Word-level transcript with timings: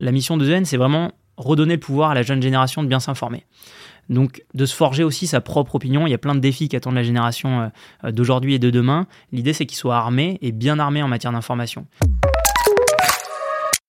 La 0.00 0.10
mission 0.10 0.36
de 0.36 0.44
Zen, 0.44 0.64
c'est 0.64 0.76
vraiment 0.76 1.12
redonner 1.36 1.74
le 1.74 1.80
pouvoir 1.80 2.10
à 2.10 2.14
la 2.14 2.22
jeune 2.22 2.42
génération 2.42 2.82
de 2.82 2.88
bien 2.88 3.00
s'informer. 3.00 3.44
Donc 4.08 4.44
de 4.52 4.66
se 4.66 4.74
forger 4.74 5.04
aussi 5.04 5.26
sa 5.26 5.40
propre 5.40 5.76
opinion. 5.76 6.06
Il 6.06 6.10
y 6.10 6.14
a 6.14 6.18
plein 6.18 6.34
de 6.34 6.40
défis 6.40 6.68
qui 6.68 6.76
attendent 6.76 6.94
la 6.96 7.02
génération 7.02 7.70
euh, 8.04 8.10
d'aujourd'hui 8.10 8.54
et 8.54 8.58
de 8.58 8.70
demain. 8.70 9.06
L'idée 9.32 9.52
c'est 9.52 9.66
qu'ils 9.66 9.78
soient 9.78 9.96
armés 9.96 10.38
et 10.42 10.52
bien 10.52 10.78
armés 10.78 11.02
en 11.02 11.08
matière 11.08 11.32
d'information. 11.32 11.86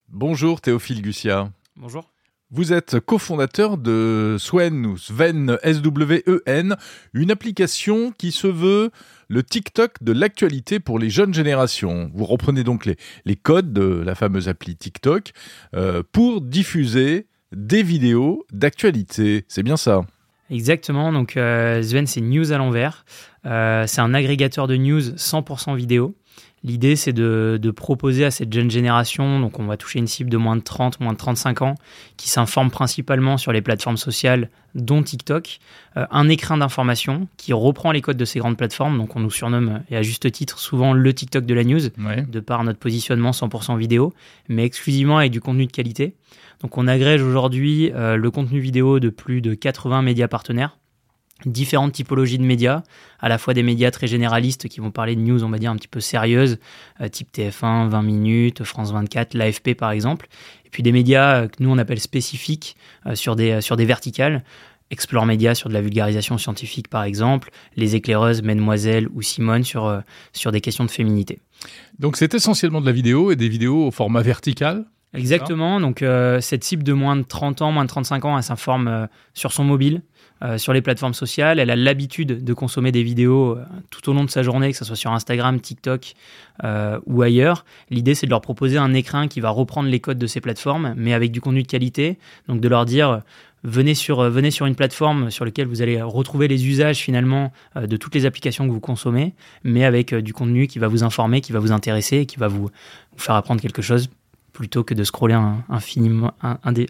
Bonjour 0.10 0.62
Théophile 0.62 1.02
Gussia. 1.02 1.50
Bonjour. 1.76 2.15
Vous 2.56 2.72
êtes 2.72 3.02
cofondateur 3.02 3.78
de 3.78 4.38
Swen 4.40 4.86
ou 4.86 4.98
Sven 4.98 5.58
S-W-E-N, 5.62 6.78
une 7.14 7.30
application 7.30 8.14
qui 8.18 8.32
se 8.32 8.48
veut 8.48 8.92
le 9.28 9.44
TikTok 9.44 10.02
de 10.02 10.14
l'actualité 10.14 10.80
pour 10.80 10.98
les 10.98 11.10
jeunes 11.10 11.34
générations. 11.34 12.10
Vous 12.14 12.24
reprenez 12.24 12.64
donc 12.64 12.86
les, 12.86 13.36
codes 13.36 13.74
de 13.74 14.02
la 14.06 14.16
fameuse 14.16 14.48
appli 14.48 14.78
TikTok 14.78 15.34
euh, 15.76 16.02
pour 16.14 16.40
diffuser 16.40 17.28
des 17.52 17.84
vidéos 17.84 18.46
d'actualité. 18.54 19.44
C'est 19.50 19.64
bien 19.64 19.76
ça 19.76 20.06
Exactement, 20.50 21.12
donc 21.12 21.36
euh, 21.36 21.82
Sven 21.82 22.08
c'est 22.08 22.22
News 22.22 22.54
à 22.54 22.58
l'envers. 22.58 23.04
Euh, 23.46 23.84
c'est 23.86 24.00
un 24.00 24.14
agrégateur 24.14 24.68
de 24.68 24.78
news 24.78 25.02
100% 25.02 25.76
vidéo. 25.76 26.16
L'idée, 26.66 26.96
c'est 26.96 27.14
de, 27.14 27.72
proposer 27.76 28.26
à 28.26 28.32
cette 28.32 28.52
jeune 28.52 28.72
génération, 28.72 29.40
donc 29.40 29.60
on 29.60 29.66
va 29.66 29.78
toucher 29.78 30.00
une 30.00 30.08
cible 30.08 30.32
de 30.32 30.38
moins 30.38 30.56
de 30.56 30.64
30, 30.64 31.00
moins 31.00 31.14
de 31.14 31.18
35 31.18 31.62
ans, 31.62 31.76
qui 32.18 32.28
s'informe 32.28 32.72
principalement 32.72 33.38
sur 33.38 33.52
les 33.52 33.62
plateformes 33.62 33.98
sociales, 33.98 34.50
dont 34.74 35.04
TikTok, 35.04 35.60
euh, 35.96 36.08
un 36.10 36.28
écrin 36.28 36.58
d'information 36.58 37.28
qui 37.38 37.54
reprend 37.54 37.92
les 37.92 38.02
codes 38.02 38.18
de 38.18 38.26
ces 38.26 38.40
grandes 38.40 38.58
plateformes. 38.58 38.98
Donc 38.98 39.16
on 39.16 39.20
nous 39.20 39.30
surnomme, 39.30 39.84
et 39.92 39.96
à 39.96 40.02
juste 40.02 40.32
titre, 40.32 40.58
souvent 40.58 40.94
le 40.94 41.14
TikTok 41.14 41.46
de 41.46 41.54
la 41.54 41.64
news, 41.64 41.82
de 41.82 42.40
par 42.40 42.64
notre 42.64 42.80
positionnement 42.80 43.30
100% 43.30 43.78
vidéo, 43.78 44.16
mais 44.50 44.66
exclusivement 44.66 45.20
avec 45.20 45.32
du 45.32 45.42
contenu 45.42 45.68
de 45.68 45.72
qualité. 45.72 46.16
Donc 46.62 46.80
on 46.80 46.88
agrège 46.88 47.22
aujourd'hui 47.22 47.92
euh, 47.94 48.16
le 48.16 48.32
contenu 48.32 48.60
vidéo 48.60 49.00
de 49.00 49.10
plus 49.10 49.42
de 49.42 49.54
80 49.54 50.02
médias 50.02 50.28
partenaires 50.28 50.80
différentes 51.46 51.92
typologies 51.92 52.38
de 52.38 52.44
médias, 52.44 52.84
à 53.20 53.30
la 53.30 53.38
fois 53.38 53.54
des 53.54 53.64
médias 53.64 53.92
très 53.92 54.08
généralistes 54.08 54.68
qui 54.68 54.80
vont 54.80 54.92
parler 54.92 55.16
de 55.16 55.22
news, 55.22 55.44
on 55.44 55.50
va 55.50 55.58
dire, 55.58 55.72
un 55.72 55.76
petit 55.76 55.88
peu 55.88 56.00
sérieuses, 56.00 56.60
euh, 57.02 57.10
type 57.10 57.28
TF1, 57.34 57.90
20 57.90 58.02
minutes, 58.02 58.64
France 58.64 58.92
24, 58.92 59.34
l'AFP 59.34 59.76
par 59.76 59.92
exemple, 59.92 60.28
et 60.66 60.70
puis 60.70 60.82
des 60.82 60.92
médias 60.92 61.42
euh, 61.42 61.48
que 61.48 61.62
nous 61.62 61.70
on 61.70 61.78
appelle 61.78 62.00
spécifiques 62.00 62.78
euh, 63.06 63.16
sur, 63.16 63.36
des, 63.36 63.62
sur 63.62 63.76
des 63.76 63.86
verticales, 63.86 64.44
Explore 64.92 65.26
Média 65.26 65.56
sur 65.56 65.68
de 65.68 65.74
la 65.74 65.82
vulgarisation 65.82 66.38
scientifique 66.38 66.90
par 66.90 67.04
exemple, 67.04 67.50
Les 67.76 67.96
éclaireuses, 67.96 68.44
Mademoiselle 68.44 69.08
ou 69.14 69.24
Simone 69.24 69.64
sur, 69.64 70.02
sur 70.32 70.52
des 70.52 70.62
questions 70.62 70.86
de 70.86 70.92
féminité. 70.92 71.40
Donc 71.98 72.18
c'est 72.18 72.36
essentiellement 72.36 72.82
de 72.82 72.86
la 72.86 72.92
vidéo 72.92 73.32
et 73.32 73.36
des 73.36 73.50
vidéos 73.50 73.88
au 73.88 73.92
format 73.92 74.22
vertical 74.22 74.86
Exactement, 75.16 75.80
donc 75.80 76.04
cette 76.42 76.64
cible 76.66 76.84
de 76.84 76.94
moins 76.94 77.16
de 77.16 77.24
30 77.24 77.62
ans, 77.62 77.72
moins 77.72 77.86
de 77.86 77.90
35 77.90 78.26
ans, 78.26 78.38
elle 78.38 78.44
s'informe 78.44 79.08
sur 79.34 79.54
son 79.54 79.64
mobile, 79.64 80.02
euh, 80.44 80.58
sur 80.58 80.74
les 80.74 80.82
plateformes 80.82 81.14
sociales. 81.14 81.60
Elle 81.60 81.70
a 81.70 81.78
l'habitude 81.78 82.44
de 82.44 82.54
consommer 82.54 82.92
des 82.92 83.04
vidéos 83.04 83.52
euh, 83.52 83.64
tout 83.90 84.10
au 84.10 84.14
long 84.14 84.26
de 84.26 84.30
sa 84.30 84.44
journée, 84.44 84.70
que 84.70 84.78
ce 84.78 84.84
soit 84.84 84.98
sur 84.98 85.14
Instagram, 85.14 85.62
TikTok 85.62 86.14
euh, 86.66 87.00
ou 87.06 87.22
ailleurs. 87.22 87.64
L'idée, 87.90 88.16
c'est 88.16 88.26
de 88.26 88.32
leur 88.32 88.42
proposer 88.42 88.78
un 88.78 88.94
écrin 88.94 89.30
qui 89.30 89.40
va 89.40 89.50
reprendre 89.50 89.88
les 89.88 90.02
codes 90.02 90.18
de 90.18 90.28
ces 90.28 90.42
plateformes, 90.42 90.94
mais 90.98 91.14
avec 91.14 91.32
du 91.32 91.40
contenu 91.40 91.64
de 91.64 91.68
qualité. 91.68 92.18
Donc 92.50 92.60
de 92.60 92.68
leur 92.68 92.84
dire, 92.84 93.22
venez 93.64 93.94
sur, 93.94 94.30
venez 94.30 94.52
sur 94.52 94.66
une 94.66 94.76
plateforme 94.76 95.32
sur 95.32 95.46
laquelle 95.46 95.68
vous 95.68 95.82
allez 95.82 96.02
retrouver 96.02 96.50
les 96.50 96.68
usages 96.68 96.98
finalement 96.98 97.54
de 97.76 97.96
toutes 97.96 98.14
les 98.14 98.26
applications 98.26 98.68
que 98.68 98.72
vous 98.72 98.82
consommez, 98.82 99.34
mais 99.64 99.86
avec 99.86 100.14
du 100.14 100.34
contenu 100.34 100.68
qui 100.68 100.80
va 100.80 100.90
vous 100.90 101.06
informer, 101.06 101.40
qui 101.40 101.54
va 101.54 101.60
vous 101.60 101.72
intéresser 101.72 102.18
et 102.18 102.26
qui 102.26 102.38
va 102.38 102.50
vous 102.50 102.70
faire 103.16 103.36
apprendre 103.36 103.62
quelque 103.62 103.82
chose 103.82 104.10
plutôt 104.56 104.86
que 104.86 104.94
de 104.94 105.04
scroller 105.04 105.38
infiniment, 105.70 106.34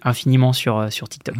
infiniment 0.03 0.53
sur, 0.53 0.77
euh, 0.77 0.89
sur 0.91 1.09
TikTok. 1.09 1.35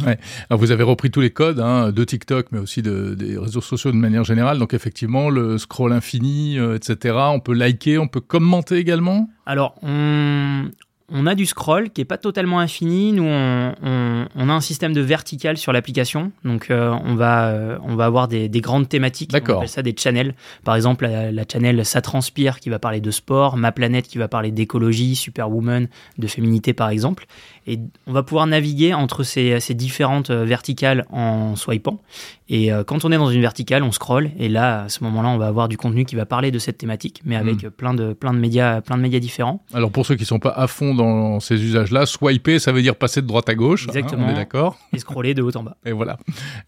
Alors 0.50 0.60
vous 0.60 0.72
avez 0.72 0.82
repris 0.82 1.10
tous 1.10 1.20
les 1.20 1.30
codes 1.30 1.60
hein, 1.60 1.92
de 1.92 2.04
TikTok, 2.04 2.48
mais 2.50 2.58
aussi 2.58 2.82
de, 2.82 3.14
des 3.14 3.38
réseaux 3.38 3.60
sociaux 3.60 3.92
de 3.92 3.96
manière 3.96 4.24
générale. 4.24 4.58
Donc 4.58 4.74
effectivement, 4.74 5.30
le 5.30 5.56
scroll 5.56 5.92
infini, 5.92 6.58
euh, 6.58 6.74
etc. 6.74 7.14
On 7.32 7.38
peut 7.38 7.54
liker, 7.54 7.98
on 7.98 8.08
peut 8.08 8.20
commenter 8.20 8.76
également? 8.76 9.30
Alors, 9.46 9.76
on, 9.82 10.64
on 11.08 11.26
a 11.26 11.34
du 11.34 11.46
scroll 11.46 11.90
qui 11.90 12.00
est 12.00 12.06
pas 12.06 12.18
totalement 12.18 12.58
infini. 12.58 13.12
Nous, 13.12 13.24
on, 13.24 14.48
a 14.48 14.52
un 14.52 14.60
système 14.60 14.92
de 14.92 15.00
vertical 15.00 15.56
sur 15.56 15.72
l'application. 15.72 16.32
Donc, 16.44 16.70
euh, 16.70 16.96
on, 17.04 17.14
va, 17.14 17.48
euh, 17.48 17.78
on 17.82 17.94
va 17.94 18.06
avoir 18.06 18.26
des, 18.28 18.48
grandes 18.48 18.88
thématiques. 18.88 19.30
On 19.32 19.36
appelle 19.36 19.68
ça 19.68 19.82
des 19.82 19.94
channels. 19.96 20.34
Par 20.64 20.74
exemple, 20.74 21.06
la, 21.06 21.30
la, 21.30 21.44
channel 21.50 21.84
Ça 21.84 22.00
transpire 22.00 22.58
qui 22.58 22.70
va 22.70 22.78
parler 22.78 23.00
de 23.00 23.10
sport, 23.10 23.56
Ma 23.56 23.72
planète 23.72 24.08
qui 24.08 24.18
va 24.18 24.28
parler 24.28 24.50
d'écologie, 24.50 25.14
Superwoman 25.14 25.88
de 26.18 26.26
féminité 26.26 26.72
par 26.72 26.88
exemple. 26.88 27.26
Et 27.66 27.78
on 28.06 28.12
va 28.12 28.22
pouvoir 28.22 28.46
naviguer 28.46 28.94
entre 28.94 29.22
ces, 29.22 29.60
ces 29.60 29.74
différentes 29.74 30.30
euh, 30.30 30.44
verticales 30.44 31.04
en 31.10 31.56
swipant. 31.56 32.00
Et 32.48 32.72
euh, 32.72 32.84
quand 32.84 33.04
on 33.04 33.10
est 33.10 33.16
dans 33.16 33.30
une 33.30 33.40
verticale, 33.40 33.82
on 33.82 33.90
scroll. 33.90 34.30
Et 34.38 34.48
là, 34.48 34.84
à 34.84 34.88
ce 34.88 35.02
moment-là, 35.04 35.28
on 35.28 35.38
va 35.38 35.48
avoir 35.48 35.68
du 35.68 35.76
contenu 35.76 36.04
qui 36.04 36.14
va 36.14 36.26
parler 36.26 36.50
de 36.50 36.58
cette 36.58 36.78
thématique, 36.78 37.22
mais 37.24 37.36
avec 37.36 37.64
hmm. 37.64 37.70
plein, 37.70 37.94
de, 37.94 38.12
plein, 38.12 38.32
de 38.32 38.38
médias, 38.38 38.80
plein 38.80 38.96
de 38.96 39.02
médias 39.02 39.18
différents. 39.18 39.64
Alors 39.74 39.90
pour 39.90 40.06
ceux 40.06 40.14
qui 40.14 40.22
ne 40.22 40.26
sont 40.26 40.38
pas 40.38 40.50
à 40.50 40.66
fond 40.66 40.94
dans 40.94 41.40
ces 41.40 41.62
usages-là, 41.62 42.06
swiper, 42.06 42.58
ça 42.58 42.72
veut 42.72 42.82
dire 42.82 42.94
passer 42.94 43.20
de 43.20 43.26
droite 43.26 43.48
à 43.48 43.54
gauche. 43.54 43.84
Hein, 43.88 43.92
Exactement. 43.94 44.26
on 44.26 44.30
est 44.30 44.34
d'accord. 44.34 44.78
Et 44.92 44.98
scroller 44.98 45.34
de 45.34 45.42
haut 45.42 45.56
en 45.56 45.62
bas. 45.62 45.76
Et 45.84 45.92
voilà. 45.92 46.18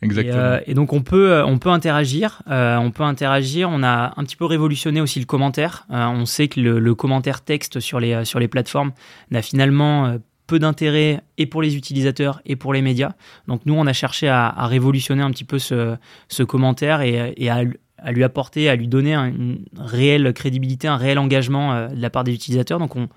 Exactement. 0.03 0.37
Euh, 0.37 0.61
et, 0.67 0.75
donc 0.75 0.93
on 0.93 1.03
peut, 1.03 1.43
on 1.45 1.59
peut 1.59 1.71
interagir. 1.71 2.43
on 2.49 2.91
peut 2.91 3.05
interagir. 3.05 3.69
On 3.71 3.83
a 3.83 4.15
un 4.17 4.25
petit 4.25 4.37
peu 4.37 4.47
révolutionné 4.47 5.01
aussi 5.01 5.21
le 5.21 5.27
commentaire. 5.27 5.87
on 5.91 6.27
sait 6.27 6.49
que 6.49 6.61
le, 6.61 6.79
le, 6.79 6.95
commentaire 6.95 7.43
texte 7.43 7.79
sur 7.79 8.01
les, 8.01 8.25
sur 8.25 8.41
les 8.41 8.49
plateformes 8.49 8.93
n'a 9.31 9.43
finalement 9.43 10.19
peu 10.49 10.59
d'intérêt 10.59 11.21
et 11.37 11.47
pour 11.47 11.63
les 11.63 11.77
utilisateurs 11.77 12.41
et 12.45 12.57
pour 12.57 12.73
les 12.73 12.83
médias. 12.83 13.13
Donc 13.47 13.61
nous, 13.67 13.75
on 13.75 13.87
a 13.87 13.93
cherché 13.93 14.29
à, 14.29 14.67
révolutionner 14.67 15.23
un 15.23 15.31
petit 15.31 15.45
peu 15.45 15.61
ce, 15.61 15.97
commentaire 16.43 17.03
et, 17.03 17.49
à, 17.49 18.13
lui 18.13 18.25
apporter, 18.25 18.69
à 18.69 18.75
lui 18.75 18.89
donner 18.89 19.15
une 19.15 19.65
réelle 19.77 20.33
crédibilité, 20.33 20.89
un 20.89 20.97
réel 20.97 21.19
engagement 21.19 21.75
euh, 21.75 21.89
de 21.89 22.01
la 22.01 22.11
part 22.11 22.25
des 22.25 22.33
utilisateurs. 22.33 22.79
Donc 22.79 22.97
on, 22.97 23.09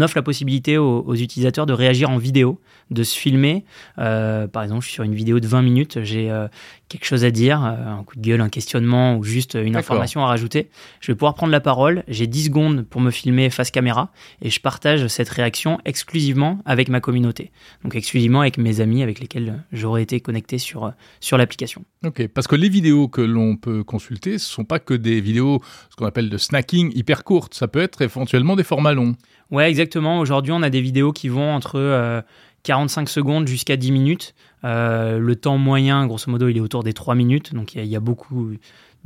offre 0.00 0.16
la 0.16 0.22
possibilité 0.22 0.78
aux, 0.78 1.14
utilisateurs 1.14 1.66
de 1.66 1.72
réagir 1.72 2.10
en 2.10 2.18
vidéo, 2.18 2.60
de 2.90 3.02
se 3.02 3.16
filmer. 3.16 3.64
Euh, 3.98 4.46
par 4.46 4.62
exemple, 4.62 4.82
je 4.82 4.86
suis 4.86 4.94
sur 4.94 5.04
une 5.04 5.14
vidéo 5.14 5.40
de 5.40 5.46
20 5.46 5.62
minutes, 5.62 5.98
j'ai 6.02 6.30
euh, 6.30 6.48
quelque 6.88 7.04
chose 7.04 7.24
à 7.24 7.30
dire, 7.30 7.64
euh, 7.64 7.98
un 7.98 8.04
coup 8.04 8.16
de 8.16 8.20
gueule, 8.20 8.40
un 8.40 8.48
questionnement 8.48 9.16
ou 9.16 9.24
juste 9.24 9.54
une 9.54 9.76
information 9.76 10.22
à 10.22 10.26
rajouter, 10.26 10.70
je 11.00 11.12
vais 11.12 11.16
pouvoir 11.16 11.34
prendre 11.34 11.52
la 11.52 11.60
parole. 11.60 12.04
J'ai 12.08 12.26
10 12.26 12.44
secondes 12.44 12.86
pour 12.86 13.00
me 13.00 13.10
filmer 13.10 13.50
face 13.50 13.70
caméra 13.70 14.10
et 14.42 14.50
je 14.50 14.60
partage 14.60 15.06
cette 15.08 15.28
réaction 15.28 15.78
exclusivement 15.84 16.60
avec 16.64 16.88
ma 16.88 17.00
communauté. 17.00 17.50
Donc 17.82 17.94
exclusivement 17.94 18.40
avec 18.40 18.58
mes 18.58 18.80
amis 18.80 19.02
avec 19.02 19.20
lesquels 19.20 19.64
j'aurais 19.72 20.02
été 20.02 20.20
connecté 20.20 20.58
sur, 20.58 20.92
sur 21.20 21.38
l'application. 21.38 21.84
Ok, 22.04 22.26
parce 22.28 22.46
que 22.46 22.56
les 22.56 22.68
vidéos 22.68 23.08
que 23.08 23.20
l'on 23.20 23.56
peut 23.56 23.82
consulter, 23.84 24.38
ce 24.38 24.48
sont 24.48 24.64
pas 24.64 24.78
que 24.78 24.94
des 24.94 25.20
vidéos, 25.20 25.60
ce 25.90 25.96
qu'on 25.96 26.06
appelle 26.06 26.30
de 26.30 26.38
snacking 26.38 26.92
hyper 26.94 27.24
courtes. 27.24 27.54
Ça 27.54 27.68
peut 27.68 27.80
être 27.80 28.02
éventuellement 28.02 28.56
des 28.56 28.64
formats 28.64 28.92
longs. 28.92 29.16
Ouais, 29.50 29.68
exactement. 29.68 30.20
Aujourd'hui, 30.20 30.52
on 30.52 30.62
a 30.62 30.70
des 30.70 30.80
vidéos 30.80 31.12
qui 31.12 31.28
vont 31.28 31.52
entre... 31.52 31.76
Euh, 31.76 32.20
45 32.68 33.08
secondes 33.08 33.48
jusqu'à 33.48 33.76
10 33.76 33.92
minutes. 33.92 34.34
Euh, 34.64 35.18
le 35.18 35.36
temps 35.36 35.58
moyen, 35.58 36.06
grosso 36.06 36.30
modo, 36.30 36.48
il 36.48 36.56
est 36.56 36.60
autour 36.60 36.82
des 36.82 36.92
3 36.92 37.14
minutes. 37.14 37.54
Donc 37.54 37.74
il 37.74 37.84
y, 37.84 37.96
a 37.96 38.00
beaucoup 38.00 38.52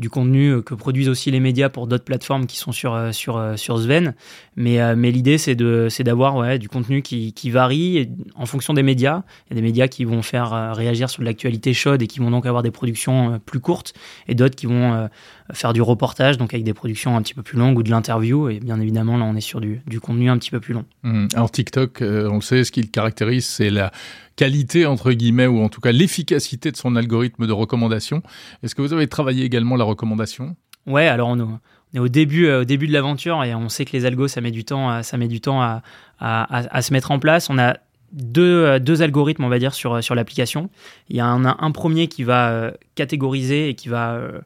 du 0.02 0.10
contenu 0.10 0.50
euh, 0.50 0.62
que 0.62 0.74
produisent 0.74 1.08
aussi 1.08 1.30
les 1.30 1.40
médias 1.40 1.70
pour 1.70 1.86
d'autres 1.86 2.04
plateformes 2.04 2.46
qui 2.46 2.58
sont 2.58 2.72
sur, 2.72 2.92
euh, 2.92 3.12
sur, 3.12 3.40
sur 3.56 3.78
Sven. 3.78 4.14
Mais, 4.56 4.94
mais 4.96 5.10
l'idée, 5.10 5.38
c'est 5.38 5.54
d'avoir 5.54 6.36
ouais, 6.36 6.58
du 6.58 6.68
contenu 6.68 7.00
qui, 7.00 7.32
qui, 7.32 7.48
varie 7.48 8.10
en 8.34 8.44
fonction 8.44 8.74
des 8.74 8.82
médias. 8.82 9.22
Il 9.46 9.54
y 9.54 9.58
a 9.58 9.60
des 9.60 9.66
médias 9.66 9.88
qui 9.88 10.04
vont 10.04 10.20
faire 10.20 10.74
réagir 10.74 11.08
sur 11.08 11.20
de 11.20 11.24
l'actualité 11.24 11.72
chaude 11.72 12.02
et 12.02 12.06
qui 12.06 12.18
vont 12.18 12.30
donc 12.30 12.44
avoir 12.44 12.62
des 12.62 12.70
productions 12.70 13.40
plus 13.46 13.60
courtes, 13.60 13.94
et 14.28 14.34
d'autres 14.34 14.54
qui 14.54 14.66
vont 14.66 15.08
faire 15.52 15.72
du 15.72 15.82
reportage, 15.82 16.38
donc 16.38 16.54
avec 16.54 16.64
des 16.64 16.74
productions 16.74 17.16
un 17.16 17.22
petit 17.22 17.34
peu 17.34 17.42
plus 17.42 17.58
longues 17.58 17.78
ou 17.78 17.82
de 17.82 17.90
l'interview. 17.90 18.48
Et 18.48 18.60
bien 18.60 18.80
évidemment, 18.80 19.16
là, 19.16 19.24
on 19.24 19.36
est 19.36 19.40
sur 19.40 19.60
du, 19.60 19.80
du 19.86 20.00
contenu 20.00 20.30
un 20.30 20.38
petit 20.38 20.50
peu 20.50 20.60
plus 20.60 20.74
long. 20.74 20.84
Mmh. 21.02 21.28
Alors 21.34 21.50
TikTok, 21.50 22.02
euh, 22.02 22.28
on 22.30 22.36
le 22.36 22.40
sait, 22.40 22.64
ce 22.64 22.72
qui 22.72 22.82
le 22.82 22.88
caractérise, 22.88 23.46
c'est 23.46 23.70
la 23.70 23.92
qualité, 24.36 24.86
entre 24.86 25.12
guillemets, 25.12 25.46
ou 25.46 25.60
en 25.60 25.68
tout 25.68 25.80
cas 25.80 25.92
l'efficacité 25.92 26.70
de 26.70 26.76
son 26.76 26.96
algorithme 26.96 27.46
de 27.46 27.52
recommandation. 27.52 28.22
Est-ce 28.62 28.74
que 28.74 28.82
vous 28.82 28.92
avez 28.92 29.06
travaillé 29.06 29.44
également 29.44 29.76
la 29.76 29.84
recommandation 29.92 30.56
Ouais, 30.86 31.06
alors 31.06 31.28
on, 31.28 31.60
est 31.94 31.98
au 31.98 32.08
début, 32.08 32.46
euh, 32.46 32.62
au 32.62 32.64
début 32.64 32.88
de 32.88 32.92
l'aventure 32.92 33.44
et 33.44 33.54
on 33.54 33.68
sait 33.68 33.84
que 33.84 33.92
les 33.92 34.04
algos, 34.04 34.28
ça 34.28 34.40
met 34.40 34.50
du 34.50 34.64
temps, 34.64 35.02
ça 35.02 35.16
met 35.16 35.28
du 35.28 35.40
temps 35.40 35.62
à, 35.62 35.82
à, 36.18 36.82
se 36.82 36.92
mettre 36.92 37.10
en 37.10 37.18
place. 37.18 37.50
On 37.50 37.58
a 37.58 37.76
deux, 38.12 38.64
euh, 38.64 38.78
deux, 38.78 39.02
algorithmes, 39.02 39.44
on 39.44 39.48
va 39.48 39.58
dire, 39.58 39.74
sur, 39.74 40.02
sur 40.02 40.14
l'application. 40.14 40.70
Il 41.08 41.16
y 41.16 41.20
a 41.20 41.26
un, 41.26 41.44
un, 41.44 41.70
premier 41.70 42.08
qui 42.08 42.24
va 42.24 42.50
euh, 42.50 42.70
catégoriser 42.94 43.70
et 43.70 43.74
qui 43.74 43.88
va 43.88 44.14
euh, 44.14 44.40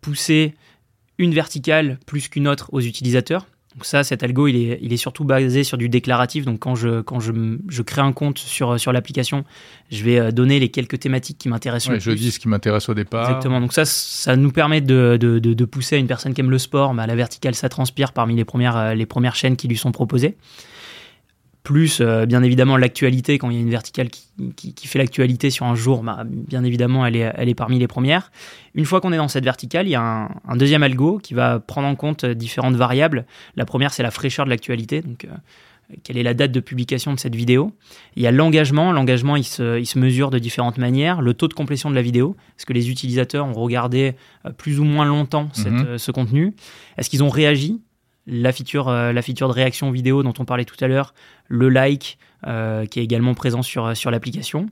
pousser 0.00 0.54
une 1.18 1.32
verticale 1.32 1.98
plus 2.06 2.28
qu'une 2.28 2.48
autre 2.48 2.68
aux 2.72 2.80
utilisateurs. 2.80 3.46
Donc 3.76 3.84
ça, 3.84 4.04
cet 4.04 4.22
algo, 4.22 4.48
il 4.48 4.56
est, 4.56 4.78
il 4.80 4.94
est 4.94 4.96
surtout 4.96 5.24
basé 5.24 5.62
sur 5.62 5.76
du 5.76 5.90
déclaratif. 5.90 6.46
Donc 6.46 6.60
quand 6.60 6.74
je, 6.74 7.02
quand 7.02 7.20
je, 7.20 7.32
je 7.68 7.82
crée 7.82 8.00
un 8.00 8.12
compte 8.12 8.38
sur, 8.38 8.80
sur 8.80 8.90
l'application, 8.90 9.44
je 9.90 10.02
vais 10.02 10.32
donner 10.32 10.58
les 10.58 10.70
quelques 10.70 10.98
thématiques 10.98 11.36
qui 11.36 11.50
m'intéressent. 11.50 11.92
Ouais, 11.92 12.00
je 12.00 12.10
dis 12.12 12.30
ce 12.30 12.38
qui 12.38 12.48
m'intéresse 12.48 12.88
au 12.88 12.94
départ. 12.94 13.28
Exactement. 13.28 13.60
Donc 13.60 13.74
ça, 13.74 13.84
ça 13.84 14.34
nous 14.34 14.50
permet 14.50 14.80
de, 14.80 15.18
de, 15.20 15.38
de, 15.38 15.64
pousser 15.66 15.96
à 15.96 15.98
une 15.98 16.06
personne 16.06 16.32
qui 16.32 16.40
aime 16.40 16.50
le 16.50 16.58
sport. 16.58 16.94
Mais 16.94 17.02
à 17.02 17.06
la 17.06 17.16
verticale, 17.16 17.54
ça 17.54 17.68
transpire 17.68 18.12
parmi 18.12 18.34
les 18.34 18.46
premières, 18.46 18.94
les 18.94 19.06
premières 19.06 19.34
chaînes 19.34 19.56
qui 19.56 19.68
lui 19.68 19.76
sont 19.76 19.92
proposées 19.92 20.36
plus 21.66 22.00
bien 22.00 22.44
évidemment 22.44 22.76
l'actualité 22.76 23.38
quand 23.38 23.50
il 23.50 23.56
y 23.56 23.58
a 23.58 23.62
une 23.62 23.70
verticale 23.70 24.08
qui, 24.08 24.72
qui, 24.72 24.86
fait 24.86 25.00
l'actualité 25.00 25.50
sur 25.50 25.66
un 25.66 25.74
jour, 25.74 26.04
bah, 26.04 26.22
bien 26.24 26.62
évidemment 26.62 27.04
elle 27.04 27.16
est, 27.16 27.32
elle 27.34 27.48
est 27.48 27.54
parmi 27.54 27.78
les 27.80 27.88
premières. 27.88 28.30
Une 28.74 28.84
fois 28.84 29.00
qu'on 29.00 29.12
est 29.12 29.16
dans 29.16 29.26
cette 29.26 29.44
verticale, 29.44 29.88
il 29.88 29.90
y 29.90 29.96
a 29.96 30.00
un, 30.00 30.28
un, 30.46 30.56
deuxième 30.56 30.84
algo 30.84 31.18
qui 31.18 31.34
va 31.34 31.58
prendre 31.58 31.88
en 31.88 31.96
compte 31.96 32.24
différentes 32.24 32.76
variables. 32.76 33.26
La 33.56 33.64
première 33.64 33.92
c'est 33.92 34.04
la 34.04 34.12
fraîcheur 34.12 34.44
de 34.44 34.50
l'actualité, 34.50 35.02
donc 35.02 35.26
quelle 36.02 36.18
est 36.18 36.22
la 36.22 36.34
date 36.34 36.52
de 36.52 36.60
publication 36.60 37.14
de 37.14 37.18
cette 37.18 37.34
vidéo? 37.34 37.72
Il 38.16 38.22
y 38.22 38.26
a 38.26 38.32
l'engagement. 38.32 38.92
L'engagement, 38.92 39.36
il 39.36 39.44
se, 39.44 39.98
mesure 39.98 40.30
de 40.30 40.38
différentes 40.38 40.78
manières. 40.78 41.22
Le 41.22 41.34
taux 41.34 41.48
de 41.48 41.54
complétion 41.54 41.90
de 41.90 41.94
la 41.94 42.02
vidéo. 42.02 42.36
Est-ce 42.58 42.66
que 42.66 42.72
les 42.72 42.90
utilisateurs 42.90 43.46
ont 43.46 43.52
regardé 43.52 44.14
euh, 44.44 44.50
plus 44.50 44.80
ou 44.80 44.84
moins 44.84 45.04
longtemps 45.04 45.48
mhm. 45.58 45.86
euh, 45.86 45.98
ce 45.98 46.10
contenu? 46.10 46.54
Est-ce 46.98 47.10
qu'ils 47.10 47.22
ont 47.22 47.28
réagi? 47.28 47.80
La 48.26 48.52
feature, 48.52 48.88
euh, 48.88 49.12
la 49.12 49.22
feature 49.22 49.48
de 49.48 49.52
réaction 49.52 49.90
vidéo 49.90 50.22
dont 50.22 50.34
on 50.38 50.44
parlait 50.44 50.64
tout 50.64 50.76
à 50.80 50.88
l'heure, 50.88 51.14
le 51.48 51.68
like 51.68 52.18
qui 52.90 53.00
est 53.00 53.02
également 53.02 53.34
présent 53.34 53.62
sur, 53.62 53.96
sur 53.96 54.12
l'application. 54.12 54.68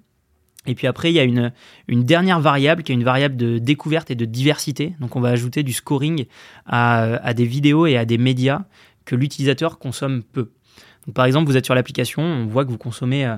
Et 0.65 0.77
puis 0.77 0.87
après, 0.87 1.11
il 1.11 1.15
y 1.17 1.19
a 1.19 1.25
une, 1.25 1.53
une 1.89 2.05
dernière 2.05 2.39
variable 2.39 2.85
qui 2.85 2.93
est 2.93 2.95
une 2.95 3.03
variable 3.03 3.37
de 3.37 3.59
découverte 3.59 4.12
et 4.12 4.15
de 4.15 4.25
diversité. 4.25 4.95
Donc 5.01 5.17
on 5.17 5.21
va 5.21 5.31
ajouter 5.31 5.65
du 5.65 5.73
scoring 5.73 6.27
à, 6.67 7.17
à 7.17 7.35
des 7.35 7.47
vidéos 7.47 7.87
et 7.87 7.97
à 7.97 8.05
des 8.05 8.17
médias 8.17 8.62
que 9.05 9.17
l'utilisateur 9.17 9.81
consomme 9.81 10.23
peu 10.23 10.53
par 11.12 11.27
exemple, 11.27 11.47
vous 11.51 11.56
êtes 11.56 11.65
sur 11.65 11.75
l'application, 11.75 12.23
on 12.23 12.47
voit 12.47 12.65
que 12.65 12.71
vous 12.71 12.79
consommez 12.79 13.27
euh, 13.27 13.37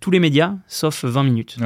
tous 0.00 0.10
les 0.10 0.20
médias 0.20 0.54
sauf 0.66 1.04
20 1.04 1.22
minutes. 1.22 1.56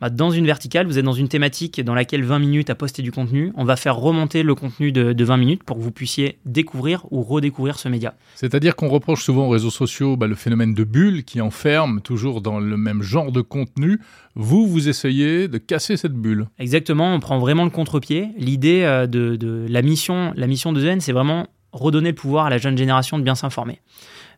Bah, 0.00 0.10
dans 0.10 0.30
une 0.30 0.46
verticale, 0.46 0.86
vous 0.86 0.98
êtes 0.98 1.04
dans 1.04 1.12
une 1.12 1.28
thématique 1.28 1.80
dans 1.80 1.94
laquelle 1.94 2.24
20 2.24 2.38
minutes 2.38 2.70
à 2.70 2.74
poster 2.74 3.02
du 3.02 3.12
contenu. 3.12 3.52
On 3.56 3.64
va 3.64 3.76
faire 3.76 3.96
remonter 3.96 4.42
le 4.42 4.54
contenu 4.54 4.92
de, 4.92 5.24
20 5.24 5.36
minutes 5.36 5.62
pour 5.62 5.76
que 5.76 5.82
vous 5.82 5.92
puissiez 5.92 6.38
découvrir 6.44 7.06
ou 7.10 7.22
redécouvrir 7.22 7.78
ce 7.78 7.88
média. 7.88 8.14
C'est-à-dire 8.34 8.76
qu'on 8.76 8.88
reproche 8.88 9.22
souvent 9.22 9.46
aux 9.46 9.50
réseaux 9.50 9.70
sociaux 9.70 10.16
bah, 10.16 10.26
le 10.26 10.34
phénomène 10.34 10.74
de 10.74 10.84
bulle 10.84 11.24
qui 11.24 11.40
enferme 11.40 12.00
toujours 12.00 12.40
dans 12.40 12.58
le 12.58 12.76
même 12.76 13.02
genre 13.02 13.32
de 13.32 13.40
contenu. 13.40 14.00
Vous, 14.34 14.66
vous 14.66 14.88
essayez 14.88 15.48
de 15.48 15.58
casser 15.58 15.96
cette 15.96 16.14
bulle. 16.14 16.48
Exactement, 16.58 17.14
on 17.14 17.20
prend 17.20 17.38
vraiment 17.38 17.64
le 17.64 17.70
contre-pied. 17.70 18.28
L'idée 18.36 18.82
euh, 18.82 19.06
de, 19.06 19.66
la 19.68 19.82
mission, 19.82 20.32
la 20.36 20.46
mission 20.46 20.72
de 20.72 20.80
Zen, 20.80 21.00
c'est 21.00 21.12
vraiment 21.12 21.46
redonner 21.72 22.10
le 22.10 22.14
pouvoir 22.14 22.46
à 22.46 22.50
la 22.50 22.58
jeune 22.58 22.76
génération 22.76 23.18
de 23.18 23.22
bien 23.22 23.34
s'informer. 23.34 23.80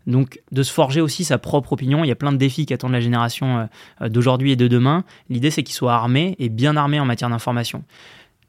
Donc 0.07 0.41
de 0.53 0.63
se 0.63 0.73
forger 0.73 1.01
aussi 1.01 1.25
sa 1.25 1.39
propre 1.39 1.73
opinion. 1.73 2.05
Il 2.05 2.09
y 2.09 2.13
a 2.13 2.17
plein 2.17 2.33
de 2.33 2.37
défis 2.37 2.67
qui 2.67 2.75
attendent 2.75 2.93
la 2.93 3.01
génération 3.01 3.59
euh, 3.59 3.65
euh, 4.03 4.09
d'aujourd'hui 4.09 4.53
et 4.53 4.57
de 4.57 4.69
demain. 4.69 5.05
L'idée 5.29 5.51
c'est 5.51 5.63
qu'ils 5.63 5.75
soient 5.75 5.95
armés 5.95 6.37
et 6.39 6.49
bien 6.49 6.77
armés 6.77 7.01
en 7.01 7.05
matière 7.05 7.29
d'information. 7.31 7.83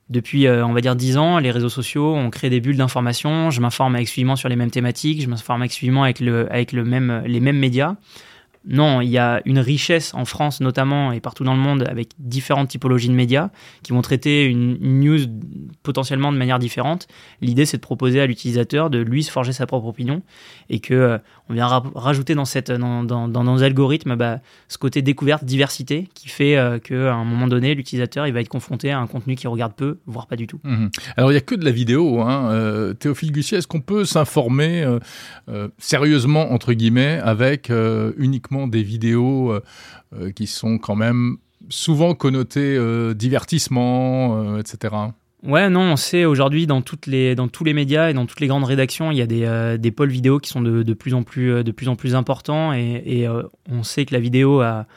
Depuis, 0.09 0.47
euh, 0.47 0.65
on 0.65 0.71
va 0.71 0.79
dire, 0.79 0.95
10 0.95 1.17
ans, 1.17 1.37
les 1.37 1.51
réseaux 1.51 1.67
sociaux 1.67 2.15
ont 2.15 2.29
créé 2.29 2.49
des 2.49 2.61
bulles 2.61 2.77
d'information. 2.77 3.49
Je 3.49 3.59
m'informe 3.59 3.97
exclusivement 3.97 4.37
sur 4.37 4.47
les 4.47 4.55
mêmes 4.55 4.71
thématiques, 4.71 5.21
je 5.21 5.27
m'informe 5.27 5.61
avec, 5.61 6.21
avec 6.49 6.71
les 6.71 6.83
mêmes 6.83 7.59
médias. 7.59 7.95
Non, 8.67 8.99
il 8.99 9.09
y 9.09 9.17
a 9.17 9.41
une 9.45 9.59
richesse 9.59 10.13
en 10.13 10.25
France 10.25 10.59
notamment 10.59 11.13
et 11.13 11.21
partout 11.21 11.45
dans 11.45 11.53
le 11.53 11.59
monde 11.59 11.87
avec 11.89 12.09
différentes 12.19 12.67
typologies 12.67 13.07
de 13.07 13.13
médias 13.13 13.49
qui 13.81 13.93
vont 13.93 14.01
traiter 14.01 14.43
une, 14.45 14.77
news 14.81 15.19
potentiellement 15.83 16.33
de 16.33 16.37
manière 16.37 16.59
différente. 16.59 17.07
L'idée 17.41 17.65
c'est 17.65 17.77
de 17.77 17.81
proposer 17.81 18.19
à 18.19 18.27
l'utilisateur 18.27 18.89
de 18.89 18.99
lui 18.99 19.23
se 19.23 19.31
forger 19.31 19.53
sa 19.53 19.65
propre 19.65 19.87
opinion 19.87 20.21
et 20.69 20.79
que 20.79 20.93
euh, 20.93 21.17
on 21.49 21.53
vient 21.53 21.67
rajouter 21.95 22.35
dans 22.35 22.43
cette 22.43 22.69
dans, 22.71 23.03
dans, 23.03 23.29
dans 23.29 23.43
nos 23.45 23.63
algorithmes 23.63 24.15
bah, 24.15 24.39
ce 24.67 24.77
côté 24.77 25.01
découverte 25.01 25.45
diversité 25.45 26.09
qui 26.13 26.27
fait 26.27 26.57
euh, 26.57 26.77
qu'à 26.79 27.13
un 27.13 27.23
moment 27.23 27.47
donné 27.47 27.73
l'utilisateur 27.73 28.27
il 28.27 28.33
va 28.33 28.41
être 28.41 28.49
confronté 28.49 28.91
à 28.91 28.99
un 28.99 29.07
contenu 29.07 29.35
qu'il 29.35 29.47
regarde 29.47 29.73
peu 29.75 29.99
voire 30.07 30.27
pas 30.27 30.35
du 30.35 30.45
tout. 30.45 30.59
Mhm. 30.65 30.89
Alors 31.15 31.31
il 31.31 31.35
y 31.35 31.37
a 31.37 31.41
que 31.41 31.55
de 31.55 31.63
la 31.63 31.71
vidéo. 31.71 32.19
Hein. 32.19 32.51
Euh, 32.51 32.93
Théophile 32.93 33.31
Gussier, 33.31 33.59
est-ce 33.59 33.67
qu'on 33.67 33.81
peut 33.81 34.03
s'informer 34.03 34.85
sérieusement 35.77 36.51
entre 36.51 36.73
guillemets 36.73 37.19
avec 37.23 37.71
uniquement 38.17 38.56
des 38.65 38.81
vidéos 38.81 39.51
euh, 39.51 39.61
euh, 40.15 40.31
qui 40.31 40.47
sont 40.47 40.79
quand 40.79 40.95
même 40.95 41.37
souvent 41.69 42.15
connotées 42.15 42.75
euh, 42.75 43.13
divertissement, 43.13 44.57
etc. 44.57 44.95
Ouais, 45.43 45.69
non, 45.69 45.81
on 45.81 45.95
sait 45.95 46.25
aujourd'hui 46.25 46.65
dans, 46.65 46.79
dans 46.79 47.47
tous 47.47 47.63
les 47.63 47.73
médias 47.73 48.09
et 48.09 48.13
dans 48.13 48.25
toutes 48.25 48.39
les 48.39 48.47
grandes 48.47 48.63
rédactions, 48.63 49.11
il 49.11 49.17
y 49.17 49.21
a 49.21 49.27
des, 49.27 49.77
des 49.77 49.91
pôles 49.91 50.09
vidéo 50.09 50.39
qui 50.39 50.49
sont 50.49 50.61
de, 50.61 50.81
de, 50.81 50.93
plus, 50.93 51.13
en 51.13 51.21
plus, 51.21 51.63
de 51.63 51.71
plus 51.71 51.89
en 51.89 51.95
plus 51.95 52.15
importants 52.15 52.73
et, 52.73 53.03
et 53.05 53.27
on 53.69 53.83
sait 53.83 54.05
que 54.05 54.15
la 54.15 54.19
vidéo 54.19 54.61
a, 54.61 54.87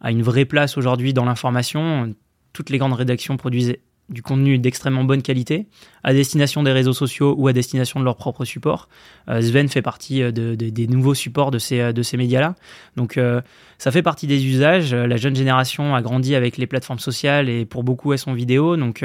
a 0.00 0.10
une 0.12 0.22
vraie 0.22 0.44
place 0.44 0.78
aujourd'hui 0.78 1.12
dans 1.12 1.24
l'information. 1.24 2.14
Toutes 2.52 2.70
les 2.70 2.78
grandes 2.78 2.92
rédactions 2.92 3.36
produisent 3.36 3.76
du 4.08 4.22
contenu 4.22 4.58
d'extrêmement 4.58 5.04
bonne 5.04 5.22
qualité 5.22 5.66
à 6.02 6.12
destination 6.12 6.62
des 6.62 6.72
réseaux 6.72 6.92
sociaux 6.92 7.34
ou 7.36 7.48
à 7.48 7.52
destination 7.52 8.00
de 8.00 8.04
leur 8.04 8.16
propre 8.16 8.44
support. 8.44 8.88
Euh, 9.28 9.42
Sven 9.42 9.68
fait 9.68 9.82
partie 9.82 10.22
euh, 10.22 10.32
de, 10.32 10.54
des 10.54 10.86
nouveaux 10.86 11.14
supports 11.14 11.50
de 11.50 11.58
ces, 11.58 11.92
ces 12.02 12.16
médias-là. 12.16 12.54
Donc 12.96 13.18
euh, 13.18 13.42
ça 13.76 13.90
fait 13.90 14.02
partie 14.02 14.26
des 14.26 14.46
usages. 14.46 14.94
La 14.94 15.16
jeune 15.16 15.36
génération 15.36 15.94
a 15.94 16.02
grandi 16.02 16.34
avec 16.34 16.56
les 16.56 16.66
plateformes 16.66 16.98
sociales 16.98 17.48
et 17.48 17.66
pour 17.66 17.84
beaucoup 17.84 18.12
elles 18.12 18.18
sont 18.18 18.32
vidéo. 18.32 18.76
Donc 18.76 19.04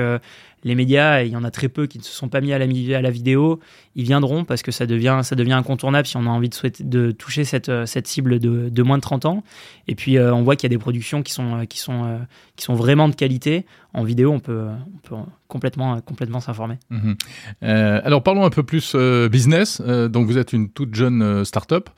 les 0.63 0.75
médias, 0.75 1.21
il 1.21 1.31
y 1.31 1.35
en 1.35 1.43
a 1.43 1.51
très 1.51 1.69
peu 1.69 1.87
qui 1.87 1.97
ne 1.97 2.03
se 2.03 2.11
sont 2.11 2.29
pas 2.29 2.41
mis 2.41 2.53
à 2.53 2.59
la, 2.59 3.11
vidéo, 3.11 3.59
ils 3.95 4.03
viendront 4.03 4.45
parce 4.45 4.61
que 4.61 4.71
ça 4.71 4.85
devient, 4.85 5.19
ça 5.23 5.35
devient 5.35 5.53
incontournable 5.53 6.07
si 6.07 6.17
on 6.17 6.25
a 6.25 6.29
envie 6.29 6.49
de, 6.79 7.11
toucher 7.11 7.43
cette, 7.43 7.71
cette 7.85 8.07
cible 8.07 8.39
de, 8.39 8.69
de 8.69 8.83
moins 8.83 8.97
de 8.97 9.01
30 9.01 9.25
ans. 9.25 9.43
Et 9.87 9.95
puis 9.95 10.19
on 10.19 10.43
voit 10.43 10.55
qu'il 10.55 10.69
y 10.69 10.73
a 10.73 10.75
des 10.75 10.81
productions 10.81 11.21
qui 11.21 11.33
sont, 11.33 11.65
qui, 11.67 11.79
sont, 11.79 12.19
qui 12.55 12.63
sont 12.63 12.75
vraiment 12.75 13.09
de 13.09 13.15
qualité. 13.15 13.65
En 13.93 14.03
vidéo, 14.03 14.31
on 14.31 14.39
peut, 14.39 14.67
on 14.95 15.07
peut 15.07 15.15
complètement, 15.53 16.01
complètement 16.01 16.39
s'informer. 16.39 16.77
Mhm. 16.89 17.15
Euh, 17.61 18.01
alors 18.03 18.23
parlons 18.23 18.43
un 18.43 18.49
peu 18.49 18.63
plus 18.63 18.93
euh, 18.95 19.29
business. 19.29 19.81
Euh, 19.85 20.07
donc 20.07 20.25
vous 20.25 20.39
êtes 20.39 20.51
une 20.51 20.69
toute 20.69 20.95
jeune 20.95 21.45
start-up. 21.45 21.89